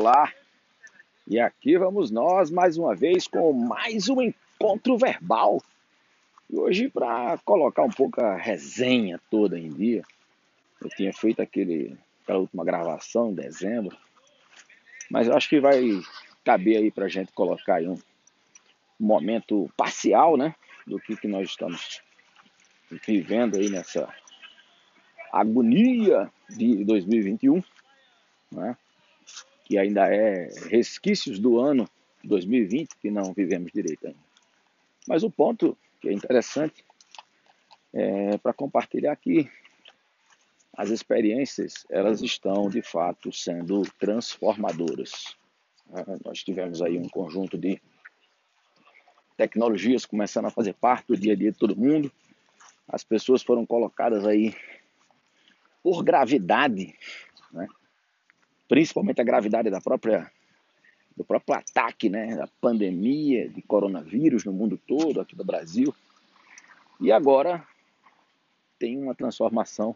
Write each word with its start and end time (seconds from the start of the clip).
Olá! 0.00 0.32
E 1.28 1.38
aqui 1.38 1.76
vamos 1.76 2.10
nós 2.10 2.50
mais 2.50 2.78
uma 2.78 2.96
vez 2.96 3.28
com 3.28 3.52
mais 3.52 4.08
um 4.08 4.22
encontro 4.22 4.96
verbal. 4.96 5.62
E 6.48 6.56
hoje, 6.56 6.88
para 6.88 7.36
colocar 7.44 7.82
um 7.82 7.90
pouco 7.90 8.18
a 8.18 8.34
resenha 8.34 9.20
toda 9.30 9.58
em 9.58 9.68
dia, 9.68 10.02
eu 10.80 10.88
tinha 10.88 11.12
feito 11.12 11.42
aquele, 11.42 11.98
aquela 12.22 12.38
última 12.38 12.64
gravação 12.64 13.30
em 13.30 13.34
dezembro, 13.34 13.94
mas 15.10 15.28
eu 15.28 15.36
acho 15.36 15.50
que 15.50 15.60
vai 15.60 15.82
caber 16.42 16.78
aí 16.78 16.90
para 16.90 17.04
a 17.04 17.10
gente 17.10 17.30
colocar 17.32 17.74
aí 17.74 17.86
um 17.86 17.98
momento 18.98 19.70
parcial, 19.76 20.34
né, 20.34 20.54
do 20.86 20.98
que, 20.98 21.14
que 21.14 21.28
nós 21.28 21.46
estamos 21.50 22.00
vivendo 23.06 23.58
aí 23.58 23.68
nessa 23.68 24.08
agonia 25.30 26.32
de 26.48 26.86
2021, 26.86 27.62
né? 28.50 28.78
Que 29.70 29.78
ainda 29.78 30.12
é 30.12 30.50
resquícios 30.68 31.38
do 31.38 31.60
ano 31.60 31.88
2020 32.24 32.88
que 33.00 33.08
não 33.08 33.32
vivemos 33.32 33.70
direito 33.70 34.04
ainda. 34.04 34.18
Mas 35.06 35.22
o 35.22 35.30
ponto 35.30 35.78
que 36.00 36.08
é 36.08 36.12
interessante 36.12 36.84
é 37.92 38.36
para 38.38 38.52
compartilhar 38.52 39.12
aqui 39.12 39.48
as 40.76 40.90
experiências, 40.90 41.86
elas 41.88 42.20
estão 42.20 42.68
de 42.68 42.82
fato 42.82 43.32
sendo 43.32 43.82
transformadoras. 43.96 45.36
Ah, 45.92 46.18
nós 46.24 46.42
tivemos 46.42 46.82
aí 46.82 46.98
um 46.98 47.08
conjunto 47.08 47.56
de 47.56 47.80
tecnologias 49.36 50.04
começando 50.04 50.46
a 50.46 50.50
fazer 50.50 50.74
parte 50.74 51.06
do 51.06 51.16
dia 51.16 51.34
a 51.34 51.36
dia 51.36 51.52
de 51.52 51.58
todo 51.58 51.76
mundo. 51.76 52.10
As 52.88 53.04
pessoas 53.04 53.40
foram 53.40 53.64
colocadas 53.64 54.26
aí 54.26 54.52
por 55.80 56.02
gravidade, 56.02 56.92
né? 57.52 57.68
Principalmente 58.70 59.20
a 59.20 59.24
gravidade 59.24 59.68
da 59.68 59.80
própria 59.80 60.30
do 61.16 61.24
próprio 61.24 61.56
ataque, 61.56 62.08
né, 62.08 62.36
da 62.36 62.48
pandemia 62.60 63.48
de 63.48 63.60
coronavírus 63.60 64.44
no 64.44 64.52
mundo 64.52 64.80
todo, 64.86 65.20
aqui 65.20 65.36
no 65.36 65.44
Brasil. 65.44 65.92
E 67.00 67.10
agora 67.10 67.66
tem 68.78 68.96
uma 68.96 69.14
transformação, 69.14 69.94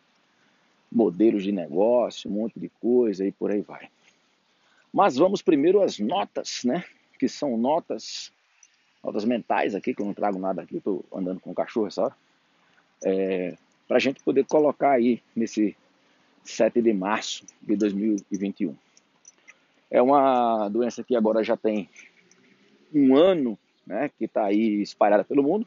modelos 0.90 1.44
de 1.44 1.52
negócio, 1.52 2.28
um 2.28 2.34
monte 2.34 2.58
de 2.58 2.68
coisa 2.68 3.24
e 3.24 3.30
por 3.30 3.52
aí 3.52 3.60
vai. 3.60 3.88
Mas 4.92 5.16
vamos 5.16 5.40
primeiro 5.40 5.80
às 5.80 6.00
notas, 6.00 6.62
né, 6.64 6.84
que 7.16 7.28
são 7.28 7.56
notas 7.56 8.32
notas 9.02 9.24
mentais 9.24 9.74
aqui, 9.74 9.94
que 9.94 10.02
eu 10.02 10.06
não 10.06 10.14
trago 10.14 10.38
nada 10.38 10.62
aqui, 10.62 10.78
estou 10.78 11.04
andando 11.14 11.38
com 11.38 11.52
o 11.52 11.54
cachorro 11.54 11.86
essa 11.86 12.02
hora, 12.02 12.16
é, 13.04 13.56
para 13.86 13.98
a 13.98 14.00
gente 14.00 14.22
poder 14.24 14.44
colocar 14.46 14.90
aí 14.90 15.22
nesse 15.36 15.76
7 16.44 16.80
de 16.82 16.92
março 16.92 17.44
de 17.62 17.74
2021. 17.76 18.76
É 19.90 20.02
uma 20.02 20.68
doença 20.68 21.02
que 21.02 21.16
agora 21.16 21.42
já 21.42 21.56
tem 21.56 21.88
um 22.92 23.16
ano 23.16 23.58
né, 23.86 24.10
que 24.18 24.24
está 24.24 24.46
aí 24.46 24.82
espalhada 24.82 25.24
pelo 25.24 25.42
mundo. 25.42 25.66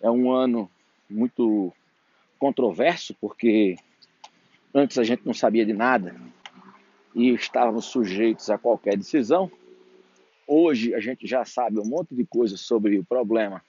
É 0.00 0.10
um 0.10 0.30
ano 0.30 0.70
muito 1.08 1.72
controverso, 2.38 3.14
porque 3.20 3.76
antes 4.74 4.98
a 4.98 5.04
gente 5.04 5.26
não 5.26 5.34
sabia 5.34 5.66
de 5.66 5.72
nada 5.72 6.14
e 7.14 7.30
estávamos 7.30 7.86
sujeitos 7.86 8.48
a 8.50 8.56
qualquer 8.56 8.96
decisão. 8.96 9.50
Hoje 10.46 10.94
a 10.94 11.00
gente 11.00 11.26
já 11.26 11.44
sabe 11.44 11.78
um 11.78 11.84
monte 11.84 12.14
de 12.14 12.24
coisas 12.24 12.60
sobre 12.60 12.98
o 12.98 13.04
problema, 13.04 13.62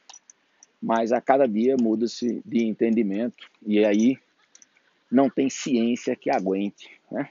mas 0.82 1.12
a 1.12 1.22
cada 1.22 1.48
dia 1.48 1.76
muda-se 1.80 2.42
de 2.46 2.64
entendimento 2.64 3.50
e 3.66 3.84
aí 3.84 4.18
não 5.12 5.30
tem 5.30 5.50
ciência 5.50 6.16
que 6.16 6.30
aguente. 6.30 6.90
Né? 7.12 7.30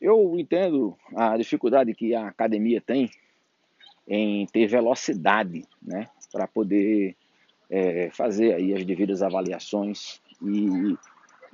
Eu 0.00 0.38
entendo 0.38 0.96
a 1.16 1.36
dificuldade 1.36 1.94
que 1.94 2.14
a 2.14 2.28
academia 2.28 2.80
tem 2.80 3.10
em 4.06 4.46
ter 4.46 4.66
velocidade 4.66 5.64
né, 5.82 6.08
para 6.30 6.46
poder 6.46 7.16
é, 7.70 8.10
fazer 8.10 8.54
aí 8.54 8.74
as 8.74 8.84
devidas 8.84 9.22
avaliações 9.22 10.20
e, 10.42 10.96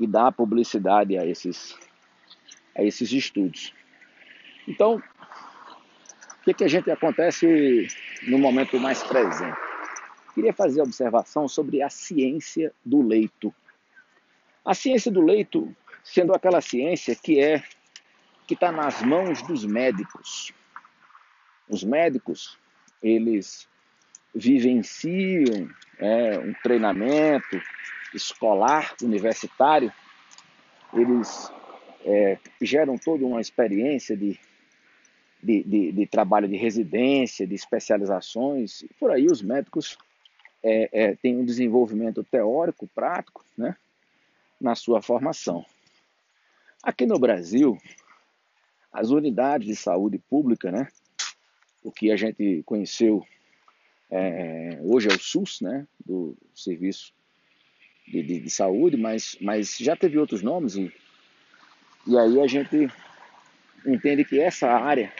e 0.01 0.07
dar 0.07 0.33
publicidade 0.33 1.17
a 1.17 1.25
esses, 1.25 1.79
a 2.77 2.83
esses 2.83 3.13
estudos. 3.13 3.73
Então, 4.67 4.97
o 4.97 6.43
que, 6.43 6.55
que 6.55 6.65
a 6.65 6.69
gente 6.69 6.91
acontece 6.91 7.87
no 8.27 8.39
momento 8.39 8.79
mais 8.81 9.03
presente? 9.03 9.57
Queria 10.35 10.53
fazer 10.53 10.81
observação 10.81 11.47
sobre 11.47 11.83
a 11.83 11.91
ciência 11.91 12.73
do 12.85 13.03
leito. 13.03 13.55
A 14.65 14.75
ciência 14.75 15.11
do 15.11 15.21
leito 15.21 15.75
sendo 16.03 16.35
aquela 16.35 16.61
ciência 16.61 17.15
que 17.15 17.41
é 17.41 17.63
que 18.47 18.55
está 18.55 18.73
nas 18.73 19.01
mãos 19.03 19.43
dos 19.43 19.65
médicos. 19.65 20.53
Os 21.69 21.85
médicos, 21.85 22.59
eles 23.01 23.69
vivenciam 24.35 25.71
é, 25.99 26.39
um 26.39 26.53
treinamento 26.55 27.61
escolar, 28.13 28.95
universitário, 29.03 29.93
eles 30.93 31.53
é, 32.05 32.39
geram 32.61 32.99
toda 32.99 33.25
uma 33.25 33.41
experiência 33.41 34.17
de, 34.17 34.39
de, 35.41 35.63
de, 35.63 35.93
de, 35.93 36.07
trabalho 36.07 36.49
de 36.49 36.57
residência, 36.57 37.47
de 37.47 37.55
especializações, 37.55 38.83
e 38.83 38.89
por 38.99 39.13
aí 39.13 39.27
os 39.27 39.43
médicos 39.43 39.97
é, 40.63 40.89
é, 40.93 41.15
têm 41.15 41.37
um 41.37 41.45
desenvolvimento 41.45 42.25
teórico, 42.25 42.89
prático, 42.89 43.45
né? 43.57 43.77
Na 44.61 44.75
sua 44.75 45.01
formação. 45.01 45.65
Aqui 46.83 47.07
no 47.07 47.19
Brasil, 47.19 47.79
as 48.93 49.11
unidades 49.11 49.67
de 49.67 49.77
saúde 49.77 50.19
pública, 50.19 50.71
né, 50.71 50.89
o 51.83 51.91
que 51.91 52.11
a 52.11 52.17
gente 52.17 52.63
conheceu 52.65 53.27
é, 54.11 54.79
hoje 54.83 55.09
é 55.09 55.15
o 55.15 55.19
SUS, 55.19 55.61
né, 55.61 55.87
do 56.05 56.37
Serviço 56.55 57.13
de, 58.07 58.23
de, 58.23 58.41
de, 58.41 58.51
Saúde, 58.51 58.97
mas, 58.97 59.37
mas 59.41 59.77
já 59.79 59.95
teve 59.95 60.19
outros 60.19 60.43
nomes 60.43 60.75
e, 60.75 60.93
e 62.07 62.19
aí 62.19 62.41
a 62.41 62.47
gente 62.47 62.89
entende 63.87 64.25
que 64.25 64.41
essa 64.41 64.69
área 64.69 65.13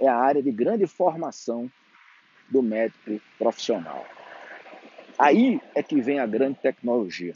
é 0.00 0.08
a 0.08 0.16
área 0.16 0.42
de 0.42 0.52
grande 0.52 0.86
formação 0.86 1.70
do 2.48 2.62
médico 2.62 3.20
profissional. 3.38 4.06
Aí 5.18 5.60
é 5.74 5.82
que 5.82 6.00
vem 6.00 6.20
a 6.20 6.26
grande 6.26 6.58
tecnologia. 6.60 7.34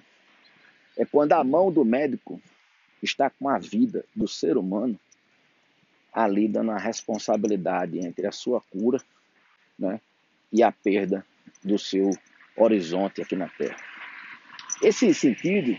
É 0.96 1.04
quando 1.04 1.32
a 1.32 1.44
mão 1.44 1.72
do 1.72 1.84
médico 1.84 2.40
está 3.02 3.30
com 3.30 3.48
a 3.48 3.58
vida 3.58 4.04
do 4.14 4.28
ser 4.28 4.56
humano 4.56 4.98
ali 6.12 6.48
dando 6.48 6.72
a 6.72 6.78
responsabilidade 6.78 7.98
entre 7.98 8.26
a 8.26 8.32
sua 8.32 8.60
cura 8.60 9.00
né, 9.78 10.00
e 10.52 10.62
a 10.62 10.72
perda 10.72 11.24
do 11.62 11.78
seu 11.78 12.10
horizonte 12.56 13.22
aqui 13.22 13.36
na 13.36 13.48
Terra. 13.48 13.76
Esse 14.82 15.12
sentido 15.14 15.76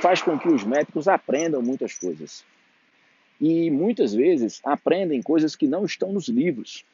faz 0.00 0.22
com 0.22 0.38
que 0.38 0.48
os 0.48 0.64
médicos 0.64 1.08
aprendam 1.08 1.62
muitas 1.62 1.98
coisas. 1.98 2.44
E 3.40 3.70
muitas 3.70 4.14
vezes 4.14 4.60
aprendem 4.64 5.22
coisas 5.22 5.54
que 5.54 5.66
não 5.66 5.84
estão 5.84 6.12
nos 6.12 6.28
livros. 6.28 6.84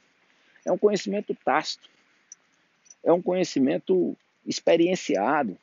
É 0.64 0.72
um 0.72 0.78
conhecimento 0.78 1.36
tácito, 1.44 1.88
é 3.02 3.12
um 3.12 3.22
conhecimento 3.22 4.16
experienciado, 4.44 5.56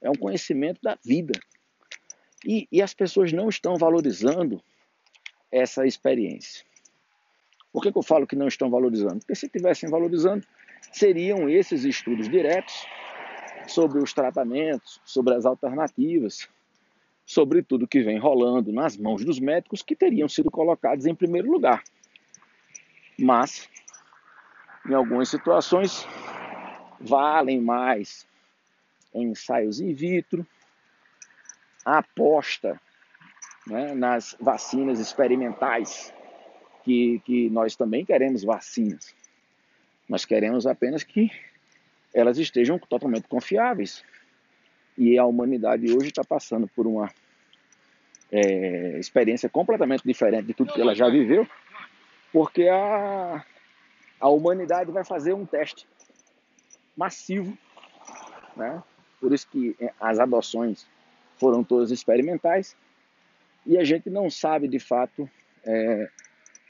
é 0.00 0.10
um 0.10 0.14
conhecimento 0.14 0.80
da 0.82 0.98
vida. 1.04 1.38
E, 2.44 2.68
e 2.70 2.82
as 2.82 2.94
pessoas 2.94 3.32
não 3.32 3.48
estão 3.48 3.76
valorizando 3.76 4.62
essa 5.50 5.86
experiência. 5.86 6.64
Por 7.72 7.82
que, 7.82 7.92
que 7.92 7.98
eu 7.98 8.02
falo 8.02 8.26
que 8.26 8.36
não 8.36 8.48
estão 8.48 8.70
valorizando? 8.70 9.18
Porque 9.18 9.34
se 9.34 9.46
estivessem 9.46 9.90
valorizando, 9.90 10.46
seriam 10.92 11.48
esses 11.48 11.84
estudos 11.84 12.28
diretos 12.28 12.86
sobre 13.66 14.02
os 14.02 14.12
tratamentos, 14.12 15.00
sobre 15.04 15.34
as 15.34 15.44
alternativas, 15.44 16.48
sobre 17.24 17.62
tudo 17.62 17.88
que 17.88 18.02
vem 18.02 18.18
rolando 18.18 18.72
nas 18.72 18.96
mãos 18.96 19.24
dos 19.24 19.40
médicos 19.40 19.82
que 19.82 19.96
teriam 19.96 20.28
sido 20.28 20.50
colocados 20.50 21.06
em 21.06 21.14
primeiro 21.14 21.50
lugar. 21.50 21.82
Mas, 23.18 23.68
em 24.88 24.94
algumas 24.94 25.28
situações, 25.28 26.06
valem 27.00 27.60
mais 27.60 28.26
ensaios 29.14 29.80
in 29.80 29.94
vitro, 29.94 30.46
a 31.84 31.98
aposta 31.98 32.80
né, 33.66 33.94
nas 33.94 34.36
vacinas 34.40 35.00
experimentais, 35.00 36.12
que, 36.82 37.20
que 37.24 37.50
nós 37.50 37.76
também 37.76 38.04
queremos 38.04 38.44
vacinas. 38.44 39.14
Nós 40.08 40.24
queremos 40.24 40.66
apenas 40.66 41.02
que 41.02 41.30
elas 42.14 42.38
estejam 42.38 42.78
totalmente 42.78 43.28
confiáveis. 43.28 44.04
E 44.96 45.18
a 45.18 45.26
humanidade 45.26 45.92
hoje 45.92 46.08
está 46.08 46.24
passando 46.24 46.66
por 46.68 46.86
uma 46.86 47.10
é, 48.30 48.98
experiência 48.98 49.48
completamente 49.48 50.02
diferente 50.04 50.46
de 50.46 50.54
tudo 50.54 50.72
que 50.72 50.80
ela 50.80 50.94
já 50.94 51.08
viveu, 51.08 51.46
porque 52.32 52.68
a, 52.68 53.44
a 54.18 54.28
humanidade 54.28 54.90
vai 54.90 55.04
fazer 55.04 55.34
um 55.34 55.44
teste 55.44 55.86
massivo, 56.96 57.56
né? 58.56 58.82
Por 59.20 59.32
isso 59.32 59.48
que 59.48 59.76
é, 59.80 59.92
as 60.00 60.18
adoções 60.18 60.86
foram 61.38 61.62
todas 61.62 61.90
experimentais, 61.90 62.76
e 63.66 63.76
a 63.76 63.84
gente 63.84 64.08
não 64.08 64.30
sabe 64.30 64.68
de 64.68 64.78
fato 64.78 65.28
é, 65.64 66.08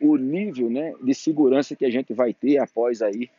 o 0.00 0.16
nível 0.16 0.70
né, 0.70 0.94
de 1.02 1.14
segurança 1.14 1.76
que 1.76 1.84
a 1.84 1.90
gente 1.90 2.12
vai 2.12 2.32
ter 2.32 2.58
após 2.58 3.02
aí 3.02 3.30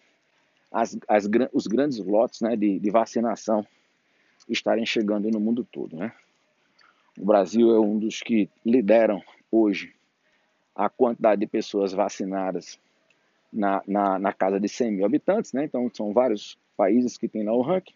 as, 0.72 0.98
as, 1.08 1.28
os 1.54 1.68
grandes 1.68 1.98
lotes 2.00 2.42
né, 2.42 2.56
de, 2.56 2.80
de 2.80 2.90
vacinação 2.90 3.66
estarem 4.48 4.86
chegando 4.86 5.30
no 5.30 5.40
mundo 5.40 5.68
todo. 5.72 5.96
Né? 5.98 6.12
O 7.18 7.26
Brasil 7.26 7.76
é 7.76 7.80
um 7.80 7.98
dos 7.98 8.22
que 8.22 8.50
lideram 8.66 9.22
hoje 9.52 9.94
a 10.76 10.90
quantidade 10.90 11.42
de 11.42 11.48
pessoas 11.48 11.92
vacinadas 11.92 12.80
na, 13.52 13.82
na, 13.88 14.20
na, 14.20 14.34
casa 14.34 14.60
de 14.60 14.70
100 14.70 14.92
mil 14.92 15.06
habitantes, 15.06 15.54
né? 15.54 15.66
então 15.66 15.90
são 15.94 16.14
vários 16.14 16.58
países 16.76 17.18
que 17.18 17.28
têm 17.28 17.44
lá 17.44 17.54
o 17.54 17.62
ranking. 17.62 17.94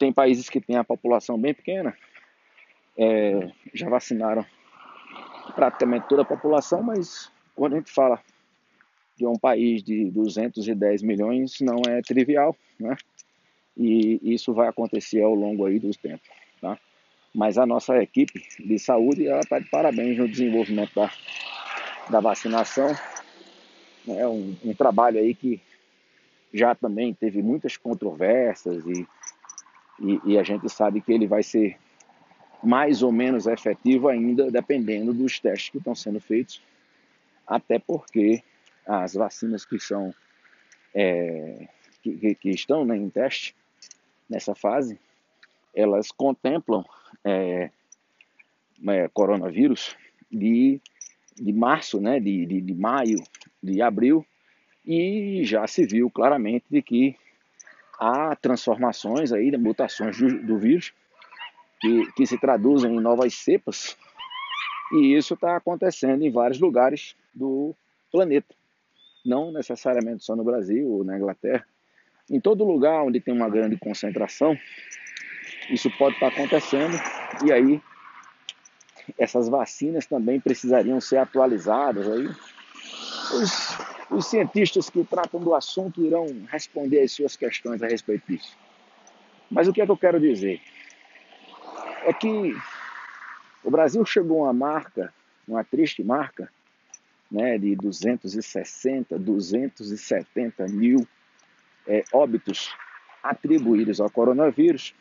Tem 0.00 0.10
países 0.10 0.48
que 0.48 0.62
têm 0.62 0.76
a 0.76 0.82
população 0.82 1.38
bem 1.38 1.52
pequena, 1.52 1.94
é, 2.96 3.50
já 3.74 3.86
vacinaram 3.86 4.46
praticamente 5.54 6.08
toda 6.08 6.22
a 6.22 6.24
população, 6.24 6.82
mas 6.82 7.30
quando 7.54 7.74
a 7.74 7.76
gente 7.76 7.92
fala 7.92 8.18
de 9.14 9.26
um 9.26 9.36
país 9.36 9.82
de 9.82 10.10
210 10.10 11.02
milhões, 11.02 11.60
não 11.60 11.82
é 11.86 12.00
trivial, 12.00 12.56
né? 12.78 12.96
E 13.76 14.18
isso 14.22 14.54
vai 14.54 14.68
acontecer 14.68 15.22
ao 15.22 15.34
longo 15.34 15.66
aí 15.66 15.78
dos 15.78 15.98
tempos, 15.98 16.30
tá? 16.62 16.78
Mas 17.34 17.58
a 17.58 17.66
nossa 17.66 18.02
equipe 18.02 18.42
de 18.58 18.78
saúde, 18.78 19.26
ela 19.26 19.40
está 19.40 19.58
de 19.58 19.68
parabéns 19.68 20.16
no 20.16 20.26
desenvolvimento 20.26 20.94
da, 20.94 21.12
da 22.08 22.20
vacinação. 22.20 22.90
É 24.08 24.26
um, 24.26 24.56
um 24.64 24.72
trabalho 24.72 25.18
aí 25.18 25.34
que 25.34 25.60
já 26.54 26.74
também 26.74 27.12
teve 27.12 27.42
muitas 27.42 27.76
controvérsias 27.76 28.82
e, 28.86 29.06
e, 30.00 30.32
e, 30.32 30.38
a 30.38 30.42
gente 30.42 30.68
sabe 30.68 31.00
que 31.00 31.12
ele 31.12 31.26
vai 31.26 31.42
ser 31.42 31.76
mais 32.62 33.02
ou 33.02 33.12
menos 33.12 33.46
efetivo 33.46 34.08
ainda, 34.08 34.50
dependendo 34.50 35.12
dos 35.12 35.38
testes 35.38 35.70
que 35.70 35.78
estão 35.78 35.94
sendo 35.94 36.20
feitos 36.20 36.62
até 37.50 37.80
porque 37.80 38.42
as 38.86 39.14
vacinas 39.14 39.64
que 39.64 39.78
são 39.80 40.14
é, 40.94 41.68
que, 42.00 42.34
que, 42.36 42.50
estão 42.50 42.84
né, 42.84 42.96
em 42.96 43.10
teste 43.10 43.54
nessa 44.28 44.54
fase, 44.54 44.98
elas 45.74 46.12
contemplam 46.12 46.84
é, 47.24 47.70
é, 48.88 49.08
coronavírus 49.08 49.96
de, 50.30 50.80
de 51.34 51.52
março, 51.52 52.00
né, 52.00 52.20
de, 52.20 52.46
de, 52.46 52.60
de 52.60 52.74
maio, 52.74 53.22
de 53.62 53.82
abril, 53.82 54.24
e 54.86 55.42
já 55.44 55.66
se 55.66 55.84
viu 55.84 56.08
claramente 56.08 56.64
de 56.70 56.80
que 56.80 57.16
há 58.00 58.34
transformações 58.34 59.30
aí, 59.30 59.54
mutações 59.58 60.18
do, 60.18 60.42
do 60.42 60.58
vírus 60.58 60.92
que, 61.80 62.12
que 62.12 62.26
se 62.26 62.38
traduzem 62.38 62.96
em 62.96 63.00
novas 63.00 63.34
cepas 63.34 63.96
e 64.92 65.14
isso 65.14 65.34
está 65.34 65.56
acontecendo 65.56 66.24
em 66.24 66.30
vários 66.30 66.58
lugares 66.58 67.14
do 67.34 67.74
planeta. 68.10 68.54
Não 69.24 69.52
necessariamente 69.52 70.24
só 70.24 70.34
no 70.34 70.42
Brasil 70.42 70.88
ou 70.88 71.04
na 71.04 71.16
Inglaterra. 71.16 71.64
Em 72.28 72.40
todo 72.40 72.64
lugar 72.64 73.04
onde 73.04 73.20
tem 73.20 73.34
uma 73.34 73.48
grande 73.48 73.76
concentração, 73.76 74.56
isso 75.70 75.90
pode 75.96 76.14
estar 76.14 76.30
tá 76.30 76.36
acontecendo. 76.36 76.96
E 77.44 77.52
aí, 77.52 77.80
essas 79.18 79.48
vacinas 79.48 80.06
também 80.06 80.40
precisariam 80.40 81.00
ser 81.00 81.18
atualizadas. 81.18 82.08
Aí, 82.08 82.26
os, 83.34 83.89
os 84.10 84.26
cientistas 84.26 84.90
que 84.90 85.04
tratam 85.04 85.40
do 85.40 85.54
assunto 85.54 86.04
irão 86.04 86.26
responder 86.50 87.02
as 87.02 87.12
suas 87.12 87.36
questões 87.36 87.82
a 87.82 87.86
respeito 87.86 88.24
disso. 88.26 88.56
Mas 89.50 89.68
o 89.68 89.72
que 89.72 89.80
é 89.80 89.86
que 89.86 89.92
eu 89.92 89.96
quero 89.96 90.18
dizer? 90.18 90.60
É 92.04 92.12
que 92.12 92.56
o 93.62 93.70
Brasil 93.70 94.04
chegou 94.04 94.40
a 94.40 94.44
uma 94.44 94.52
marca, 94.52 95.14
uma 95.46 95.62
triste 95.62 96.02
marca, 96.02 96.50
né, 97.30 97.56
de 97.56 97.76
260, 97.76 99.18
270 99.18 100.66
mil 100.68 101.06
é, 101.86 102.02
óbitos 102.12 102.74
atribuídos 103.22 104.00
ao 104.00 104.10
coronavírus, 104.10 104.94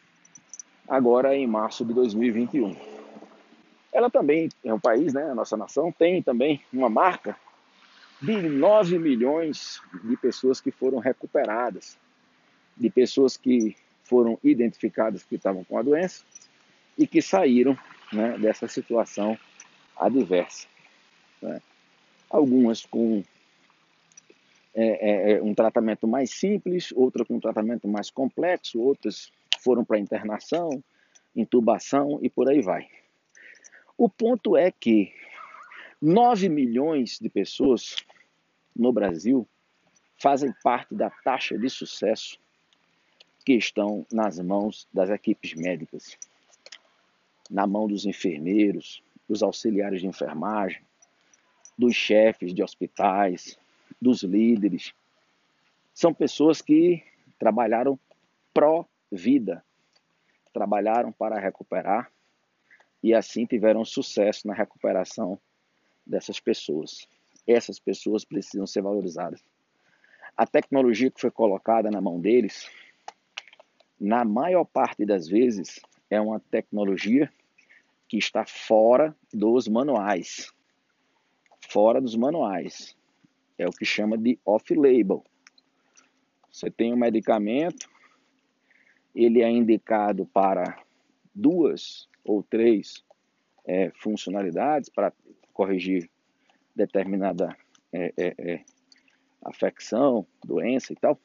agora 0.87 1.35
em 1.35 1.47
março 1.47 1.83
de 1.83 1.93
2021. 1.93 2.75
Ela 3.91 4.09
também 4.09 4.49
é 4.63 4.73
um 4.73 4.79
país, 4.79 5.13
né, 5.13 5.31
a 5.31 5.35
nossa 5.35 5.57
nação 5.57 5.91
tem 5.91 6.21
também 6.21 6.61
uma 6.71 6.89
marca 6.89 7.35
de 8.21 8.35
9 8.41 8.99
milhões 8.99 9.81
de 10.03 10.17
pessoas 10.17 10.59
que 10.59 10.71
foram 10.71 10.99
recuperadas, 10.99 11.97
de 12.75 12.89
pessoas 12.89 13.37
que 13.37 13.75
foram 14.03 14.37
identificadas 14.43 15.23
que 15.23 15.35
estavam 15.35 15.63
com 15.63 15.77
a 15.77 15.81
doença 15.81 16.23
e 16.97 17.07
que 17.07 17.21
saíram 17.21 17.77
né, 18.11 18.37
dessa 18.37 18.67
situação 18.67 19.37
adversa. 19.95 20.67
Né? 21.41 21.61
Algumas 22.29 22.85
com 22.85 23.23
é, 24.73 24.83
é, 24.83 25.31
é, 25.33 25.41
um 25.41 25.53
tratamento 25.53 26.07
mais 26.07 26.31
simples, 26.31 26.91
outras 26.95 27.27
com 27.27 27.35
um 27.35 27.39
tratamento 27.39 27.87
mais 27.87 28.09
complexo, 28.09 28.79
outras 28.79 29.31
foram 29.59 29.83
para 29.83 29.99
internação, 29.99 30.83
intubação 31.35 32.19
e 32.21 32.29
por 32.29 32.49
aí 32.49 32.61
vai. 32.61 32.87
O 33.97 34.09
ponto 34.09 34.55
é 34.55 34.71
que 34.71 35.13
9 36.01 36.47
milhões 36.49 37.19
de 37.19 37.29
pessoas 37.29 37.97
no 38.75 38.91
Brasil 38.91 39.47
fazem 40.21 40.53
parte 40.63 40.93
da 40.95 41.09
taxa 41.09 41.57
de 41.57 41.69
sucesso 41.69 42.39
que 43.45 43.53
estão 43.53 44.05
nas 44.11 44.39
mãos 44.39 44.87
das 44.93 45.09
equipes 45.09 45.53
médicas 45.53 46.17
na 47.49 47.65
mão 47.65 47.87
dos 47.87 48.05
enfermeiros, 48.05 49.01
dos 49.27 49.41
auxiliares 49.41 50.01
de 50.01 50.07
enfermagem, 50.07 50.81
dos 51.77 51.95
chefes 51.95 52.53
de 52.53 52.61
hospitais, 52.61 53.57
dos 53.99 54.21
líderes. 54.21 54.93
São 55.93 56.13
pessoas 56.13 56.61
que 56.61 57.03
trabalharam 57.39 57.99
pró-vida, 58.53 59.63
trabalharam 60.53 61.11
para 61.11 61.39
recuperar 61.39 62.11
e 63.01 63.13
assim 63.13 63.45
tiveram 63.45 63.83
sucesso 63.83 64.47
na 64.47 64.53
recuperação 64.53 65.39
dessas 66.05 66.39
pessoas. 66.39 67.07
Essas 67.47 67.79
pessoas 67.79 68.23
precisam 68.23 68.67
ser 68.67 68.81
valorizadas. 68.81 69.43
A 70.35 70.45
tecnologia 70.45 71.11
que 71.11 71.19
foi 71.19 71.31
colocada 71.31 71.91
na 71.91 71.99
mão 71.99 72.19
deles, 72.19 72.69
na 73.99 74.23
maior 74.23 74.65
parte 74.65 75.05
das 75.05 75.27
vezes, 75.27 75.79
é 76.09 76.19
uma 76.19 76.39
tecnologia 76.39 77.31
que 78.07 78.17
está 78.17 78.45
fora 78.45 79.15
dos 79.33 79.67
manuais. 79.67 80.51
Fora 81.67 82.01
dos 82.01 82.15
manuais. 82.15 82.95
É 83.57 83.67
o 83.67 83.71
que 83.71 83.85
chama 83.85 84.17
de 84.17 84.39
off-label. 84.45 85.23
Você 86.51 86.71
tem 86.71 86.93
um 86.93 86.97
medicamento, 86.97 87.89
ele 89.13 89.41
é 89.41 89.49
indicado 89.49 90.25
para 90.25 90.81
duas 91.33 92.07
ou 92.23 92.41
três 92.41 93.03
é, 93.65 93.91
funcionalidades 93.91 94.89
para 94.89 95.13
corrigir 95.53 96.09
determinada 96.79 97.55
é, 97.91 98.13
é, 98.17 98.35
é, 98.37 98.63
afecção, 99.43 100.25
doença 100.43 100.93
e 100.93 100.95
tal. 100.95 101.19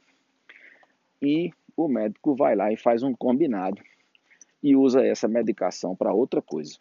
E 1.22 1.50
o 1.76 1.88
médico 1.88 2.34
vai 2.34 2.54
lá 2.54 2.72
e 2.72 2.76
faz 2.76 3.02
um 3.02 3.14
combinado 3.14 3.80
e 4.62 4.74
usa 4.76 5.04
essa 5.06 5.28
medicação 5.28 5.94
para 5.94 6.12
outra 6.12 6.42
coisa. 6.42 6.76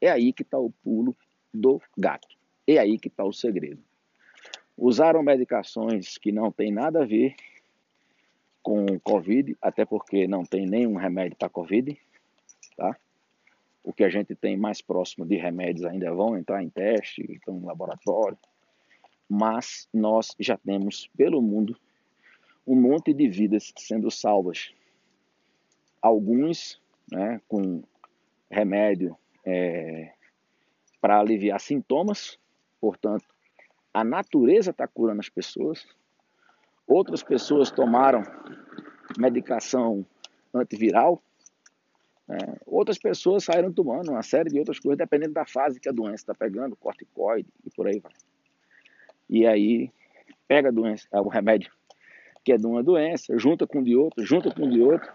É 0.00 0.10
aí 0.10 0.32
que 0.32 0.42
está 0.42 0.58
o 0.58 0.70
pulo 0.70 1.16
do 1.52 1.80
gato. 1.96 2.28
É 2.66 2.78
aí 2.78 2.98
que 2.98 3.08
está 3.08 3.24
o 3.24 3.32
segredo. 3.32 3.82
Usaram 4.76 5.22
medicações 5.22 6.16
que 6.16 6.32
não 6.32 6.50
tem 6.50 6.72
nada 6.72 7.02
a 7.02 7.06
ver 7.06 7.34
com 8.62 8.98
Covid, 9.00 9.56
até 9.60 9.84
porque 9.84 10.26
não 10.26 10.44
tem 10.44 10.66
nenhum 10.66 10.94
remédio 10.94 11.36
para 11.36 11.48
Covid, 11.48 11.98
tá? 12.76 12.96
O 13.82 13.92
que 13.92 14.04
a 14.04 14.08
gente 14.08 14.34
tem 14.34 14.56
mais 14.56 14.82
próximo 14.82 15.24
de 15.24 15.36
remédios 15.36 15.84
ainda 15.84 16.12
vão 16.12 16.36
entrar 16.36 16.62
em 16.62 16.68
teste, 16.68 17.22
estão 17.32 17.58
em 17.58 17.64
laboratório. 17.64 18.38
Mas 19.28 19.88
nós 19.92 20.34
já 20.38 20.56
temos 20.56 21.08
pelo 21.16 21.40
mundo 21.40 21.76
um 22.66 22.74
monte 22.74 23.14
de 23.14 23.28
vidas 23.28 23.72
sendo 23.76 24.10
salvas. 24.10 24.72
Alguns 26.02 26.80
né, 27.10 27.40
com 27.48 27.82
remédio 28.50 29.16
é, 29.44 30.12
para 31.00 31.18
aliviar 31.18 31.60
sintomas, 31.60 32.38
portanto, 32.80 33.24
a 33.92 34.04
natureza 34.04 34.70
está 34.70 34.86
curando 34.86 35.20
as 35.20 35.28
pessoas. 35.28 35.86
Outras 36.86 37.22
pessoas 37.22 37.70
tomaram 37.70 38.22
medicação 39.18 40.04
antiviral. 40.54 41.22
Né? 42.30 42.38
Outras 42.64 42.96
pessoas 42.96 43.42
saíram 43.42 43.72
tomando 43.72 44.12
uma 44.12 44.22
série 44.22 44.50
de 44.50 44.58
outras 44.58 44.78
coisas, 44.78 44.98
dependendo 44.98 45.32
da 45.32 45.44
fase 45.44 45.80
que 45.80 45.88
a 45.88 45.92
doença 45.92 46.22
está 46.22 46.34
pegando, 46.34 46.76
corticoide 46.76 47.48
e 47.66 47.70
por 47.70 47.88
aí 47.88 47.98
vai. 47.98 48.12
E 49.28 49.44
aí 49.44 49.90
pega 50.46 50.68
a 50.68 50.72
doença, 50.72 51.08
o 51.12 51.28
remédio 51.28 51.72
que 52.44 52.52
é 52.52 52.56
de 52.56 52.66
uma 52.66 52.82
doença, 52.82 53.36
junta 53.38 53.66
com 53.66 53.82
de 53.82 53.94
outro, 53.94 54.24
junta 54.24 54.50
com 54.50 54.68
de 54.68 54.80
outro, 54.80 55.10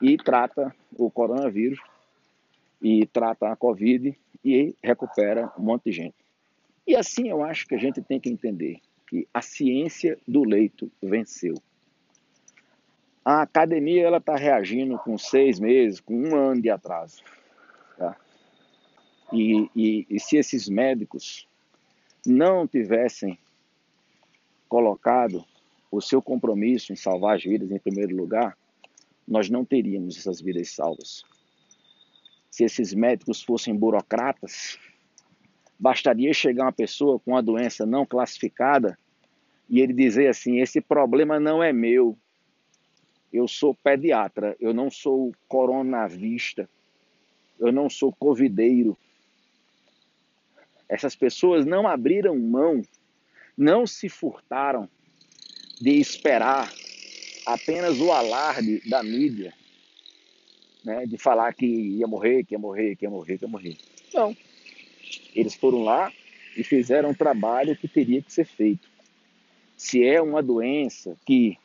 e 0.00 0.16
trata 0.16 0.74
o 0.98 1.10
coronavírus 1.10 1.80
e 2.82 3.06
trata 3.06 3.48
a 3.48 3.56
Covid 3.56 4.18
e 4.44 4.74
recupera 4.82 5.50
um 5.56 5.62
monte 5.62 5.84
de 5.84 5.92
gente. 5.92 6.16
E 6.86 6.96
assim 6.96 7.28
eu 7.28 7.42
acho 7.42 7.66
que 7.66 7.74
a 7.74 7.78
gente 7.78 8.02
tem 8.02 8.18
que 8.18 8.28
entender 8.28 8.80
que 9.08 9.26
a 9.32 9.40
ciência 9.40 10.18
do 10.26 10.42
leito 10.42 10.90
venceu. 11.00 11.54
A 13.24 13.42
academia 13.42 14.04
ela 14.04 14.18
está 14.18 14.36
reagindo 14.36 14.98
com 14.98 15.16
seis 15.16 15.60
meses, 15.60 16.00
com 16.00 16.14
um 16.14 16.34
ano 16.34 16.60
de 16.60 16.70
atraso. 16.70 17.22
Tá? 17.96 18.16
E, 19.32 19.70
e, 19.76 20.06
e 20.10 20.20
se 20.20 20.36
esses 20.36 20.68
médicos 20.68 21.48
não 22.26 22.66
tivessem 22.66 23.38
colocado 24.68 25.44
o 25.90 26.00
seu 26.00 26.22
compromisso 26.22 26.92
em 26.92 26.96
salvar 26.96 27.36
as 27.36 27.42
vidas 27.42 27.70
em 27.70 27.78
primeiro 27.78 28.16
lugar, 28.16 28.56
nós 29.26 29.48
não 29.48 29.64
teríamos 29.64 30.16
essas 30.16 30.40
vidas 30.40 30.70
salvas. 30.70 31.22
Se 32.50 32.64
esses 32.64 32.92
médicos 32.92 33.42
fossem 33.42 33.74
burocratas, 33.74 34.78
bastaria 35.78 36.32
chegar 36.32 36.64
uma 36.64 36.72
pessoa 36.72 37.20
com 37.20 37.32
uma 37.32 37.42
doença 37.42 37.86
não 37.86 38.04
classificada 38.04 38.98
e 39.68 39.80
ele 39.80 39.92
dizer 39.92 40.28
assim: 40.28 40.60
esse 40.60 40.80
problema 40.80 41.38
não 41.38 41.62
é 41.62 41.72
meu, 41.72 42.16
eu 43.32 43.48
sou 43.48 43.74
pediatra, 43.74 44.54
eu 44.60 44.74
não 44.74 44.90
sou 44.90 45.32
coronavista, 45.48 46.68
eu 47.58 47.72
não 47.72 47.88
sou 47.88 48.12
covideiro. 48.12 48.96
Essas 50.88 51.16
pessoas 51.16 51.64
não 51.64 51.88
abriram 51.88 52.38
mão, 52.38 52.82
não 53.56 53.86
se 53.86 54.08
furtaram 54.08 54.88
de 55.80 55.98
esperar 55.98 56.70
apenas 57.46 57.98
o 58.00 58.12
alarde 58.12 58.82
da 58.88 59.02
mídia, 59.02 59.54
né, 60.84 61.06
de 61.06 61.16
falar 61.16 61.54
que 61.54 61.66
ia 61.66 62.06
morrer, 62.06 62.44
que 62.44 62.54
ia 62.54 62.58
morrer, 62.58 62.96
que 62.96 63.04
ia 63.04 63.10
morrer, 63.10 63.38
que 63.38 63.44
ia 63.44 63.48
morrer. 63.48 63.76
Não. 64.12 64.36
Eles 65.34 65.54
foram 65.54 65.82
lá 65.82 66.12
e 66.56 66.62
fizeram 66.62 67.10
um 67.10 67.14
trabalho 67.14 67.76
que 67.76 67.88
teria 67.88 68.20
que 68.20 68.32
ser 68.32 68.44
feito. 68.44 68.88
Se 69.76 70.04
é 70.04 70.20
uma 70.20 70.42
doença 70.42 71.16
que 71.26 71.58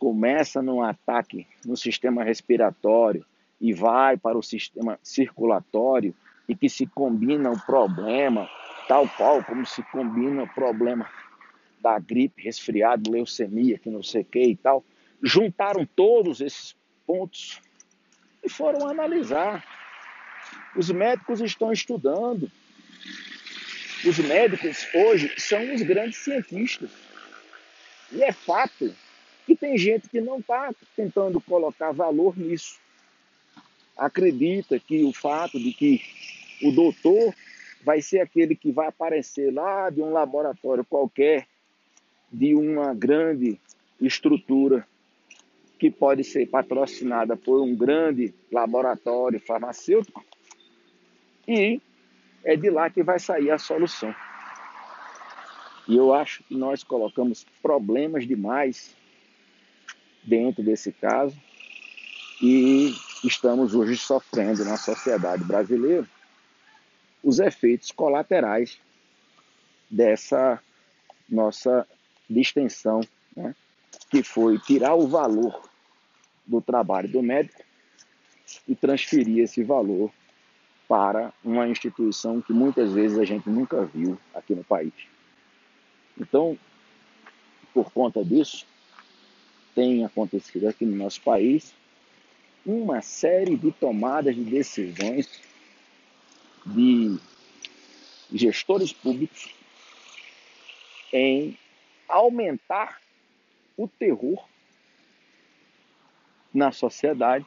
começa 0.00 0.62
num 0.62 0.82
ataque 0.82 1.46
no 1.64 1.76
sistema 1.76 2.24
respiratório 2.24 3.24
e 3.60 3.74
vai 3.74 4.16
para 4.16 4.38
o 4.38 4.42
sistema 4.42 4.98
circulatório 5.02 6.14
e 6.48 6.56
que 6.56 6.70
se 6.70 6.86
combina 6.86 7.50
o 7.50 7.60
problema, 7.60 8.48
tal 8.88 9.06
qual 9.06 9.44
como 9.44 9.66
se 9.66 9.82
combina 9.92 10.44
o 10.44 10.48
problema 10.48 11.06
da 11.82 11.98
gripe, 11.98 12.42
resfriado, 12.42 13.10
leucemia, 13.10 13.78
que 13.78 13.90
não 13.90 14.02
sei 14.02 14.22
o 14.22 14.24
que 14.24 14.42
e 14.42 14.56
tal, 14.56 14.82
juntaram 15.22 15.86
todos 15.94 16.40
esses 16.40 16.74
pontos 17.06 17.60
e 18.42 18.48
foram 18.48 18.88
analisar. 18.88 19.62
Os 20.74 20.90
médicos 20.90 21.42
estão 21.42 21.70
estudando. 21.70 22.50
Os 24.06 24.18
médicos 24.18 24.88
hoje 24.94 25.30
são 25.36 25.74
os 25.74 25.82
grandes 25.82 26.16
cientistas. 26.18 26.90
E 28.10 28.22
é 28.22 28.32
fato 28.32 28.94
que 29.50 29.56
tem 29.56 29.76
gente 29.76 30.08
que 30.08 30.20
não 30.20 30.38
está 30.38 30.72
tentando 30.94 31.40
colocar 31.40 31.90
valor 31.90 32.38
nisso. 32.38 32.78
Acredita 33.96 34.78
que 34.78 35.02
o 35.02 35.12
fato 35.12 35.58
de 35.58 35.72
que 35.72 36.00
o 36.62 36.70
doutor 36.70 37.34
vai 37.82 38.00
ser 38.00 38.20
aquele 38.20 38.54
que 38.54 38.70
vai 38.70 38.86
aparecer 38.86 39.52
lá 39.52 39.90
de 39.90 40.00
um 40.02 40.12
laboratório 40.12 40.84
qualquer, 40.84 41.48
de 42.30 42.54
uma 42.54 42.94
grande 42.94 43.58
estrutura 44.00 44.86
que 45.80 45.90
pode 45.90 46.22
ser 46.22 46.46
patrocinada 46.46 47.36
por 47.36 47.60
um 47.60 47.74
grande 47.74 48.32
laboratório 48.52 49.40
farmacêutico 49.40 50.24
e 51.48 51.80
é 52.44 52.54
de 52.54 52.70
lá 52.70 52.88
que 52.88 53.02
vai 53.02 53.18
sair 53.18 53.50
a 53.50 53.58
solução. 53.58 54.14
E 55.88 55.96
eu 55.96 56.14
acho 56.14 56.44
que 56.44 56.54
nós 56.54 56.84
colocamos 56.84 57.44
problemas 57.60 58.28
demais 58.28 58.94
dentro 60.22 60.62
desse 60.62 60.92
caso 60.92 61.36
e 62.42 62.94
estamos 63.24 63.74
hoje 63.74 63.96
sofrendo 63.96 64.64
na 64.64 64.76
sociedade 64.76 65.44
brasileira 65.44 66.06
os 67.22 67.38
efeitos 67.38 67.90
colaterais 67.90 68.80
dessa 69.90 70.62
nossa 71.28 71.86
distensão, 72.28 73.00
né? 73.36 73.54
que 74.10 74.22
foi 74.22 74.58
tirar 74.58 74.94
o 74.94 75.06
valor 75.06 75.68
do 76.46 76.60
trabalho 76.60 77.08
do 77.08 77.22
médico 77.22 77.62
e 78.66 78.74
transferir 78.74 79.44
esse 79.44 79.62
valor 79.62 80.10
para 80.88 81.32
uma 81.44 81.68
instituição 81.68 82.40
que 82.40 82.52
muitas 82.52 82.92
vezes 82.92 83.18
a 83.18 83.24
gente 83.24 83.48
nunca 83.48 83.84
viu 83.84 84.18
aqui 84.34 84.54
no 84.54 84.64
país. 84.64 84.92
Então, 86.18 86.58
por 87.72 87.92
conta 87.92 88.24
disso, 88.24 88.66
tem 89.74 90.04
acontecido 90.04 90.68
aqui 90.68 90.84
no 90.84 90.96
nosso 90.96 91.20
país 91.20 91.74
uma 92.64 93.00
série 93.00 93.56
de 93.56 93.72
tomadas 93.72 94.34
de 94.34 94.44
decisões 94.44 95.40
de 96.66 97.18
gestores 98.32 98.92
públicos 98.92 99.54
em 101.12 101.56
aumentar 102.08 103.00
o 103.76 103.88
terror 103.88 104.44
na 106.52 106.72
sociedade, 106.72 107.46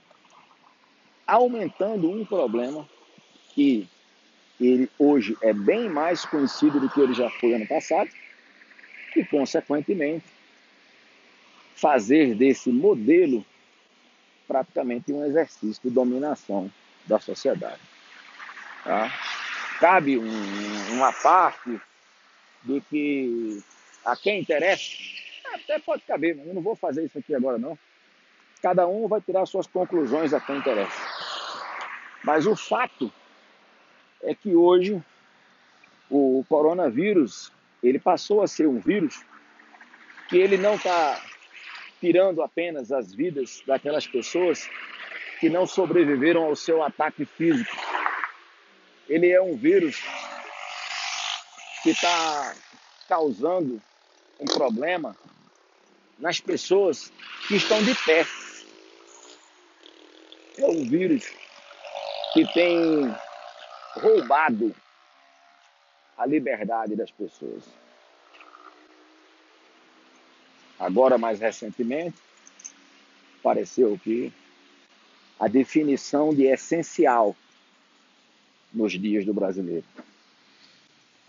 aumentando 1.28 2.10
um 2.10 2.26
problema 2.26 2.88
que 3.54 3.88
ele 4.60 4.90
hoje 4.98 5.38
é 5.42 5.54
bem 5.54 5.90
mais 5.90 6.26
conhecido 6.26 6.80
do 6.80 6.90
que 6.90 7.00
ele 7.00 7.14
já 7.14 7.30
foi 7.30 7.54
ano 7.54 7.68
passado 7.68 8.10
e, 9.16 9.24
consequentemente, 9.26 10.26
fazer 11.76 12.36
desse 12.36 12.70
modelo 12.70 13.46
praticamente 14.48 15.12
um 15.12 15.26
exercício 15.26 15.82
de 15.84 15.90
dominação 15.90 16.72
da 17.08 17.20
sociedade. 17.20 17.82
Tá? 18.84 19.12
Cabe 19.80 20.18
um, 20.18 20.94
uma 20.94 21.12
parte 21.12 21.80
de 22.64 22.82
que 22.82 23.64
a 24.06 24.16
quem 24.16 24.42
interessa, 24.42 24.94
até 25.54 25.80
pode 25.80 26.04
caber, 26.04 26.36
mas 26.36 26.48
eu 26.48 26.54
não 26.54 26.62
vou 26.62 26.76
fazer 26.76 27.04
isso 27.04 27.18
aqui 27.18 27.34
agora 27.34 27.58
não. 27.58 27.78
Cada 28.62 28.88
um 28.88 29.08
vai 29.08 29.22
tirar 29.22 29.46
suas 29.46 29.68
conclusões 29.68 30.34
a 30.34 30.40
quem 30.40 30.58
interessa. 30.58 31.02
Mas 32.24 32.46
o 32.46 32.56
fato 32.56 33.12
é 34.22 34.34
que 34.34 34.56
hoje 34.56 35.02
o 36.10 36.46
coronavírus 36.48 37.52
ele 37.82 38.00
passou 38.00 38.42
a 38.42 38.48
ser 38.48 38.68
um 38.68 38.80
vírus 38.80 39.26
que 40.30 40.38
ele 40.38 40.58
não 40.58 40.76
está 40.76 41.22
tirando 42.04 42.42
apenas 42.42 42.92
as 42.92 43.14
vidas 43.14 43.64
daquelas 43.66 44.06
pessoas 44.06 44.70
que 45.40 45.50
não 45.50 45.66
sobreviveram 45.66 46.44
ao 46.44 46.54
seu 46.54 46.84
ataque 46.84 47.24
físico. 47.24 47.74
Ele 49.08 49.32
é 49.32 49.42
um 49.42 49.56
vírus 49.56 50.04
que 51.82 51.92
está 51.92 52.56
causando 53.08 53.82
um 54.38 54.44
problema 54.44 55.16
nas 56.20 56.42
pessoas 56.42 57.10
que 57.48 57.56
estão 57.56 57.82
de 57.82 57.96
pé. 58.04 58.28
É 60.58 60.66
um 60.66 60.84
vírus 60.84 61.24
que 62.34 62.46
tem 62.52 63.16
roubado 63.96 64.76
a 66.18 66.26
liberdade 66.26 66.98
das 66.98 67.12
pessoas. 67.12 67.64
Agora, 70.80 71.18
mais 71.18 71.40
recentemente, 71.40 72.18
pareceu 73.42 74.00
que 74.02 74.32
a 75.40 75.48
definição 75.48 76.34
de 76.34 76.44
essencial 76.44 77.36
nos 78.74 78.94
dias 78.94 79.26
do 79.26 79.34
brasileiro, 79.34 79.86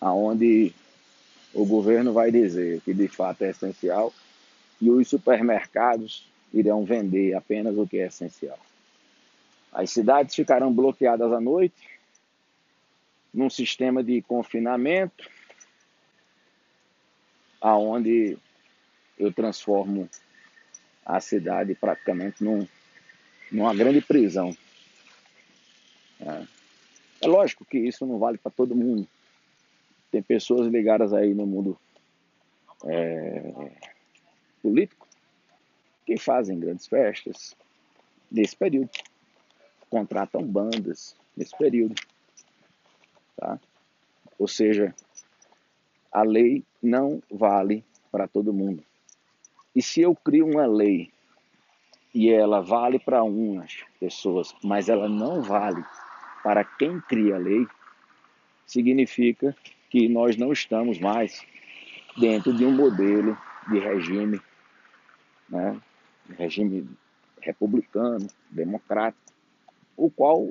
aonde 0.01 0.73
o 1.53 1.65
governo 1.65 2.13
vai 2.13 2.31
dizer 2.31 2.81
que 2.81 2.95
de 2.95 3.07
fato 3.07 3.43
é 3.43 3.51
essencial 3.51 4.13
e 4.81 4.91
os 4.91 5.09
supermercados 5.09 6.29
irão 6.53 6.85
vender 6.85 7.35
apenas 7.35 7.77
o 7.77 7.87
que 7.87 7.99
é 7.99 8.07
essencial. 8.07 8.59
As 9.73 9.91
cidades 9.91 10.35
ficarão 10.35 10.73
bloqueadas 10.73 11.33
à 11.33 11.41
noite, 11.41 11.89
num 13.33 13.51
sistema 13.51 14.03
de 14.03 14.23
confinamento, 14.23 15.29
aonde 17.61 18.39
eu 19.19 19.33
transformo 19.33 20.09
a 21.05 21.21
cidade 21.21 21.75
praticamente 21.75 22.43
num, 22.43 22.67
numa 23.51 23.75
grande 23.75 24.01
prisão. 24.01 24.57
É. 26.21 26.47
é 27.23 27.27
lógico 27.27 27.65
que 27.65 27.79
isso 27.79 28.07
não 28.07 28.19
vale 28.19 28.39
para 28.39 28.51
todo 28.51 28.75
mundo. 28.75 29.07
Tem 30.11 30.23
pessoas 30.23 30.67
ligadas 30.69 31.13
aí 31.13 31.35
no 31.35 31.47
mundo 31.47 31.79
é, 32.85 33.71
político 34.63 35.07
que 36.07 36.19
fazem 36.19 36.59
grandes 36.59 36.87
festas 36.87 37.57
nesse 38.31 38.57
período, 38.57 38.91
contratam 39.89 40.43
bandas 40.43 41.17
nesse 41.37 41.57
período, 41.57 41.95
tá? 43.37 43.59
Ou 44.39 44.49
seja, 44.49 44.95
a 46.13 46.23
lei 46.23 46.65
não 46.83 47.23
vale 47.31 47.85
para 48.11 48.29
todo 48.29 48.53
mundo. 48.53 48.85
E 49.75 49.83
se 49.83 50.01
eu 50.01 50.15
crio 50.15 50.47
uma 50.47 50.67
lei 50.67 51.11
e 52.15 52.31
ela 52.31 52.61
vale 52.61 52.99
para 52.99 53.23
umas 53.25 53.85
pessoas, 53.99 54.55
mas 54.63 54.89
ela 54.89 55.09
não 55.09 55.43
vale 55.43 55.85
para 56.43 56.63
quem 56.65 57.01
cria 57.01 57.35
a 57.35 57.39
lei, 57.39 57.67
significa 58.67 59.57
que 59.91 60.09
nós 60.09 60.37
não 60.37 60.53
estamos 60.53 60.99
mais 60.99 61.45
dentro 62.17 62.55
de 62.55 62.65
um 62.65 62.71
modelo 62.71 63.37
de 63.69 63.79
regime, 63.79 64.41
né, 65.49 65.81
regime 66.39 66.89
republicano, 67.41 68.27
democrático, 68.51 69.23
o 69.97 70.11
qual 70.11 70.51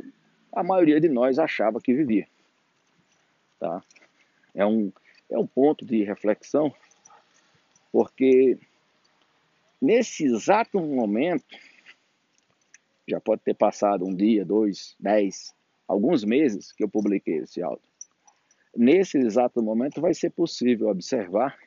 a 0.52 0.64
maioria 0.64 1.00
de 1.00 1.10
nós 1.10 1.40
achava 1.40 1.82
que 1.82 1.94
vivia. 1.94 2.28
Tá? 3.60 3.82
É, 4.54 4.66
um, 4.66 4.92
é 5.30 5.38
um 5.38 5.48
ponto 5.48 5.86
de 5.86 6.04
reflexão, 6.04 6.74
porque 7.92 8.58
nesse 9.84 10.24
exato 10.24 10.80
momento, 10.80 11.46
já 13.06 13.20
pode 13.20 13.42
ter 13.42 13.54
passado 13.54 14.06
um 14.06 14.16
dia, 14.16 14.46
dois, 14.46 14.96
dez, 14.98 15.54
alguns 15.86 16.24
meses 16.24 16.72
que 16.72 16.86
eu 16.86 16.90
publiquei 16.90 17.40
esse 17.40 17.62
áudio. 17.62 17.84
Nesse 18.74 19.18
exato 19.18 19.62
momento 19.62 20.00
vai 20.00 20.14
ser 20.14 20.30
possível 20.30 20.88
observar 20.88 21.60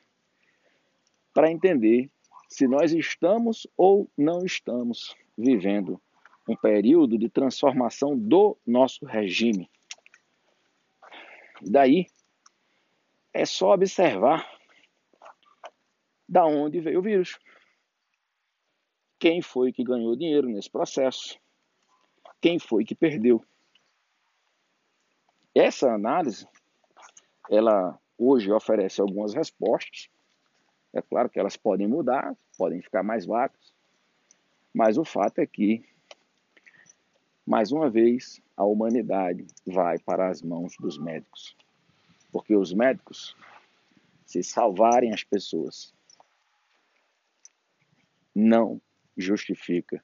para 1.31 1.51
entender 1.51 2.09
se 2.49 2.67
nós 2.67 2.91
estamos 2.91 3.67
ou 3.77 4.09
não 4.17 4.43
estamos 4.43 5.15
vivendo 5.37 6.01
um 6.49 6.55
período 6.55 7.19
de 7.19 7.29
transformação 7.29 8.17
do 8.17 8.57
nosso 8.65 9.05
regime. 9.05 9.69
Daí 11.61 12.07
é 13.31 13.45
só 13.45 13.73
observar 13.73 14.49
da 16.27 16.45
onde 16.45 16.79
veio 16.79 16.99
o 16.99 17.03
vírus. 17.03 17.37
Quem 19.19 19.41
foi 19.41 19.71
que 19.71 19.83
ganhou 19.83 20.15
dinheiro 20.15 20.47
nesse 20.47 20.69
processo? 20.69 21.39
Quem 22.39 22.59
foi 22.59 22.85
que 22.85 22.93
perdeu? 22.93 23.43
Essa 25.55 25.91
análise, 25.91 26.47
ela 27.49 27.99
hoje 28.15 28.51
oferece 28.51 29.01
algumas 29.01 29.33
respostas. 29.33 30.07
É 30.93 31.01
claro 31.01 31.29
que 31.29 31.39
elas 31.39 31.57
podem 31.57 31.87
mudar, 31.87 32.35
podem 32.57 32.79
ficar 32.81 33.01
mais 33.01 33.25
vagas, 33.25 33.73
mas 34.71 34.99
o 34.99 35.03
fato 35.03 35.39
é 35.39 35.47
que, 35.47 35.83
mais 37.45 37.71
uma 37.71 37.89
vez, 37.89 38.39
a 38.55 38.63
humanidade 38.65 39.47
vai 39.65 39.97
para 39.97 40.29
as 40.29 40.43
mãos 40.43 40.75
dos 40.79 40.99
médicos. 40.99 41.55
Porque 42.31 42.55
os 42.55 42.71
médicos, 42.71 43.35
se 44.27 44.43
salvarem 44.43 45.11
as 45.11 45.23
pessoas, 45.23 45.91
não 48.35 48.79
justifica 49.17 50.03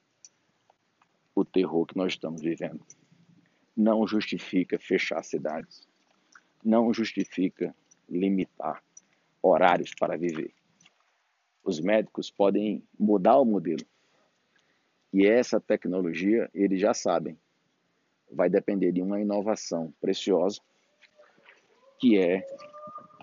o 1.34 1.44
terror 1.44 1.86
que 1.86 1.96
nós 1.96 2.12
estamos 2.12 2.42
vivendo. 2.42 2.84
Não 3.76 4.06
justifica 4.06 4.78
fechar 4.78 5.22
cidades. 5.22 5.88
Não 6.64 6.92
justifica 6.92 7.74
limitar 8.08 8.82
horários 9.42 9.92
para 9.98 10.16
viver. 10.16 10.52
Os 11.62 11.80
médicos 11.80 12.30
podem 12.30 12.82
mudar 12.98 13.38
o 13.38 13.44
modelo. 13.44 13.84
E 15.12 15.26
essa 15.26 15.60
tecnologia, 15.60 16.50
eles 16.52 16.80
já 16.80 16.92
sabem, 16.92 17.38
vai 18.30 18.50
depender 18.50 18.90
de 18.92 19.00
uma 19.00 19.20
inovação 19.20 19.94
preciosa, 20.00 20.60
que 22.00 22.18
é 22.18 22.44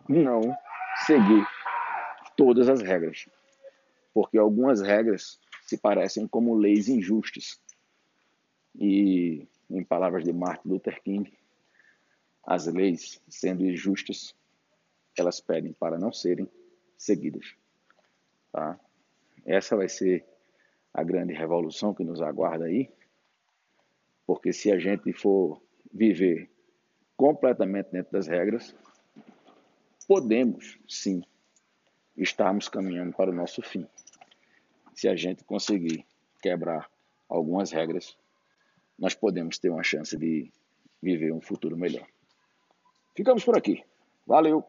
não 0.07 0.41
seguir 1.05 1.45
todas 2.37 2.69
as 2.69 2.81
regras. 2.81 3.27
Porque 4.13 4.37
algumas 4.37 4.81
regras 4.81 5.39
se 5.71 5.77
parecem 5.77 6.27
como 6.27 6.53
leis 6.53 6.89
injustas. 6.89 7.57
E, 8.75 9.47
em 9.69 9.83
palavras 9.85 10.25
de 10.25 10.33
Martin 10.33 10.67
Luther 10.67 11.01
King, 11.01 11.31
as 12.43 12.67
leis, 12.67 13.21
sendo 13.29 13.65
injustas, 13.65 14.35
elas 15.17 15.39
pedem 15.39 15.71
para 15.71 15.97
não 15.97 16.11
serem 16.11 16.45
seguidas. 16.97 17.55
Tá? 18.51 18.77
Essa 19.45 19.77
vai 19.77 19.87
ser 19.87 20.25
a 20.93 21.03
grande 21.03 21.33
revolução 21.33 21.93
que 21.93 22.03
nos 22.03 22.21
aguarda 22.21 22.65
aí, 22.65 22.89
porque 24.27 24.51
se 24.51 24.73
a 24.73 24.77
gente 24.77 25.13
for 25.13 25.61
viver 25.93 26.49
completamente 27.15 27.91
dentro 27.93 28.11
das 28.11 28.27
regras, 28.27 28.75
podemos 30.05 30.77
sim 30.85 31.23
estarmos 32.17 32.67
caminhando 32.67 33.15
para 33.15 33.31
o 33.31 33.33
nosso 33.33 33.61
fim 33.61 33.87
se 35.01 35.07
a 35.07 35.15
gente 35.15 35.43
conseguir 35.43 36.05
quebrar 36.43 36.87
algumas 37.27 37.71
regras, 37.71 38.15
nós 38.99 39.15
podemos 39.15 39.57
ter 39.57 39.71
uma 39.71 39.81
chance 39.81 40.15
de 40.15 40.51
viver 41.01 41.33
um 41.33 41.41
futuro 41.41 41.75
melhor. 41.75 42.05
Ficamos 43.15 43.43
por 43.43 43.57
aqui. 43.57 43.83
Valeu! 44.27 44.63